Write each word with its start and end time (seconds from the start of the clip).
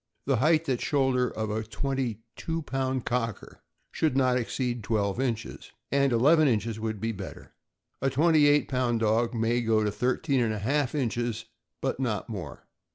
The 0.25 0.37
height 0.37 0.67
at 0.67 0.81
shoulder 0.81 1.29
of 1.29 1.51
a 1.51 1.61
twenty 1.63 2.21
two 2.35 2.63
pound 2.63 3.05
Cocker 3.05 3.61
should 3.91 4.17
not 4.17 4.35
exceed 4.35 4.83
twelve 4.83 5.19
inches, 5.19 5.73
and 5.91 6.11
eleven 6.11 6.47
inches 6.47 6.79
would 6.79 6.99
be 6.99 7.11
better. 7.11 7.53
A 8.01 8.09
twenty 8.09 8.47
eight 8.47 8.67
pound 8.67 9.01
dog 9.01 9.35
may 9.35 9.61
go 9.61 9.83
to 9.83 9.91
thirteen 9.91 10.39
and 10.41 10.53
a 10.53 10.57
half 10.57 10.95
inches, 10.95 11.45
but 11.81 11.99
not 11.99 12.29
more. 12.29 12.65